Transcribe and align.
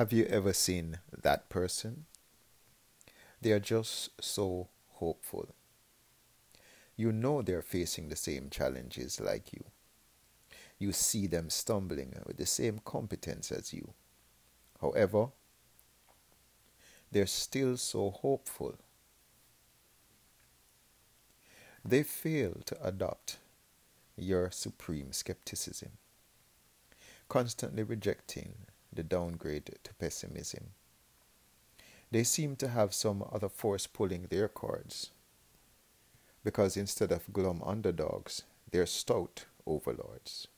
Have 0.00 0.14
you 0.14 0.24
ever 0.30 0.54
seen 0.54 0.98
that 1.12 1.50
person? 1.50 2.06
They 3.42 3.52
are 3.52 3.60
just 3.60 4.08
so 4.18 4.68
hopeful. 4.92 5.54
You 6.96 7.12
know 7.12 7.42
they're 7.42 7.60
facing 7.60 8.08
the 8.08 8.16
same 8.16 8.48
challenges 8.48 9.20
like 9.20 9.52
you. 9.52 9.62
You 10.78 10.92
see 10.92 11.26
them 11.26 11.50
stumbling 11.50 12.14
with 12.26 12.38
the 12.38 12.46
same 12.46 12.80
competence 12.82 13.52
as 13.52 13.74
you. 13.74 13.92
However, 14.80 15.32
they're 17.12 17.26
still 17.26 17.76
so 17.76 18.08
hopeful. 18.08 18.78
They 21.84 22.04
fail 22.04 22.56
to 22.64 22.82
adopt 22.82 23.36
your 24.16 24.50
supreme 24.50 25.12
skepticism, 25.12 25.90
constantly 27.28 27.82
rejecting 27.82 28.54
the 29.00 29.04
downgrade 29.04 29.78
to 29.82 29.94
pessimism. 29.94 30.72
They 32.10 32.22
seem 32.22 32.54
to 32.56 32.68
have 32.68 32.92
some 32.92 33.24
other 33.32 33.48
force 33.48 33.86
pulling 33.86 34.24
their 34.24 34.46
cords, 34.46 35.10
because 36.44 36.76
instead 36.76 37.10
of 37.10 37.32
glum 37.32 37.62
underdogs, 37.64 38.42
they're 38.70 38.84
stout 38.84 39.46
overlords. 39.66 40.48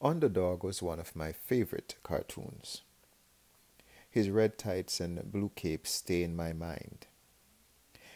Underdog 0.00 0.64
was 0.64 0.82
one 0.82 0.98
of 0.98 1.14
my 1.14 1.30
favorite 1.30 1.96
cartoons. 2.02 2.80
His 4.08 4.30
red 4.30 4.56
tights 4.56 4.98
and 4.98 5.30
blue 5.30 5.50
cape 5.54 5.86
stay 5.86 6.22
in 6.22 6.34
my 6.34 6.54
mind. 6.54 7.06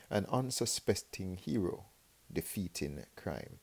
An 0.08 0.24
unsuspecting 0.30 1.36
hero 1.36 1.84
defeating 2.32 3.04
crime. 3.16 3.58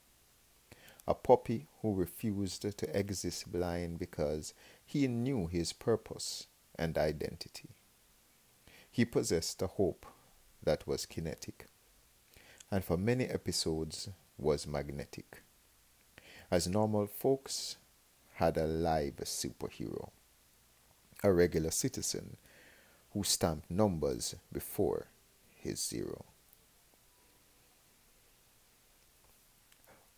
A 1.07 1.15
puppy 1.15 1.67
who 1.81 1.93
refused 1.93 2.61
to 2.61 2.97
exist 2.97 3.51
blind 3.51 3.97
because 3.99 4.53
he 4.85 5.07
knew 5.07 5.47
his 5.47 5.73
purpose 5.73 6.47
and 6.77 6.97
identity. 6.97 7.69
He 8.89 9.05
possessed 9.05 9.61
a 9.61 9.67
hope 9.67 10.05
that 10.63 10.85
was 10.85 11.05
kinetic, 11.05 11.65
and 12.69 12.83
for 12.83 12.97
many 12.97 13.25
episodes 13.25 14.09
was 14.37 14.67
magnetic. 14.67 15.41
As 16.51 16.67
normal 16.67 17.07
folks 17.07 17.77
had 18.35 18.57
a 18.57 18.65
live 18.65 19.15
superhero, 19.23 20.09
a 21.23 21.31
regular 21.31 21.71
citizen 21.71 22.37
who 23.13 23.23
stamped 23.23 23.69
numbers 23.71 24.35
before 24.51 25.07
his 25.55 25.83
zero. 25.83 26.25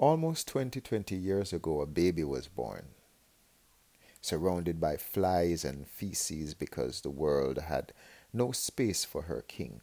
Almost 0.05 0.49
20, 0.49 0.81
20 0.81 1.15
years 1.15 1.53
ago, 1.53 1.79
a 1.79 1.85
baby 1.85 2.25
was 2.25 2.49
born, 2.49 2.87
surrounded 4.19 4.81
by 4.81 4.97
flies 4.97 5.63
and 5.63 5.87
feces 5.87 6.53
because 6.53 6.99
the 6.99 7.09
world 7.09 7.57
had 7.57 7.93
no 8.33 8.51
space 8.51 9.05
for 9.05 9.21
her 9.21 9.41
king. 9.47 9.79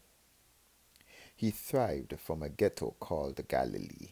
He 1.35 1.51
thrived 1.51 2.21
from 2.21 2.43
a 2.43 2.51
ghetto 2.51 2.97
called 3.01 3.49
Galilee, 3.49 4.11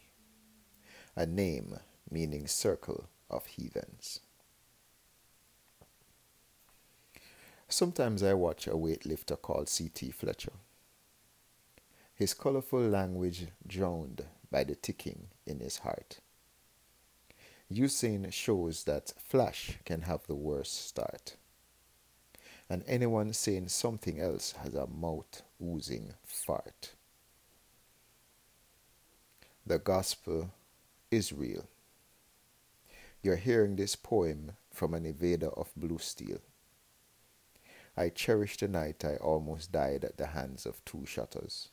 a 1.15 1.27
name 1.27 1.79
meaning 2.11 2.47
circle 2.47 3.11
of 3.29 3.45
heathens. 3.45 4.21
Sometimes 7.69 8.23
I 8.23 8.33
watch 8.33 8.67
a 8.67 8.71
weightlifter 8.71 9.39
called 9.39 9.69
C.T. 9.69 10.11
Fletcher. 10.13 10.55
His 12.15 12.33
colorful 12.33 12.81
language 12.81 13.49
drowned 13.67 14.25
by 14.51 14.65
the 14.65 14.75
ticking 14.75 15.29
in 15.47 15.61
his 15.61 15.79
heart. 15.79 16.19
Usain 17.73 18.33
shows 18.33 18.85
that 18.85 19.13
Flash 19.19 19.79
can 19.85 20.03
have 20.03 20.27
the 20.27 20.35
worst 20.35 20.87
start. 20.87 21.37
And 22.71 22.83
anyone 22.87 23.33
saying 23.33 23.69
something 23.69 24.21
else 24.21 24.53
has 24.63 24.75
a 24.75 24.87
mouth 24.87 25.43
oozing 25.63 26.15
fart. 26.25 26.93
The 29.67 29.79
gospel 29.79 30.51
is 31.11 31.33
real. 31.33 31.69
You're 33.23 33.37
hearing 33.37 33.77
this 33.77 33.97
poem 33.97 34.53
from 34.73 34.95
an 34.95 35.05
evader 35.05 35.53
of 35.59 35.73
blue 35.77 35.99
steel. 35.99 36.39
I 37.97 38.11
cherish 38.11 38.57
the 38.57 38.69
night 38.69 39.05
I 39.05 39.17
almost 39.17 39.73
died 39.73 40.05
at 40.05 40.17
the 40.19 40.29
hands 40.29 40.65
of 40.67 40.85
two 40.85 41.05
shutters. 41.05 41.69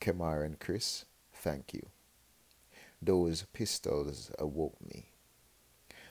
Kemar 0.00 0.44
and 0.44 0.60
Chris, 0.60 1.04
thank 1.38 1.72
you. 1.72 1.86
Those 3.00 3.46
pistols 3.52 4.30
awoke 4.38 4.76
me. 4.80 5.06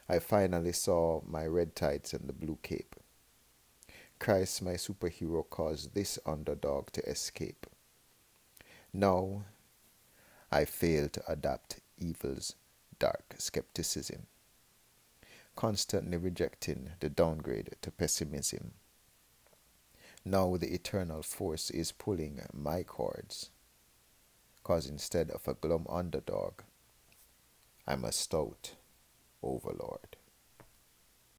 I 0.09 0.19
finally 0.19 0.71
saw 0.71 1.21
my 1.25 1.45
red 1.45 1.75
tights 1.75 2.13
and 2.13 2.27
the 2.29 2.33
blue 2.33 2.57
cape. 2.63 2.95
Christ, 4.19 4.61
my 4.61 4.73
superhero, 4.73 5.47
caused 5.47 5.93
this 5.93 6.17
underdog 6.25 6.91
to 6.91 7.01
escape. 7.07 7.67
Now 8.93 9.43
I 10.51 10.65
fail 10.65 11.09
to 11.09 11.31
adapt 11.31 11.81
evil's 11.97 12.55
dark 12.99 13.35
skepticism, 13.37 14.27
constantly 15.55 16.17
rejecting 16.17 16.91
the 16.99 17.09
downgrade 17.09 17.75
to 17.81 17.91
pessimism. 17.91 18.71
Now 20.23 20.57
the 20.57 20.73
eternal 20.73 21.21
force 21.21 21.69
is 21.69 21.91
pulling 21.91 22.41
my 22.53 22.83
cords, 22.83 23.51
cause 24.67 24.85
instead 24.85 25.31
of 25.31 25.47
a 25.47 25.53
glum 25.53 25.85
underdog, 25.89 26.55
I'm 27.87 28.03
a 28.03 28.11
stout 28.11 28.71
overlord. 29.41 30.16